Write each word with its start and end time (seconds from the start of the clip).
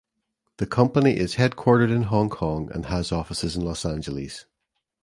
The 0.57 0.65
company 0.65 1.15
is 1.15 1.35
headquartered 1.35 1.91
in 1.95 2.05
Hong 2.05 2.27
Kong 2.31 2.71
and 2.73 2.87
has 2.87 3.11
offices 3.11 3.55
in 3.55 3.63
Los 3.63 3.85
Angeles. 3.85 4.45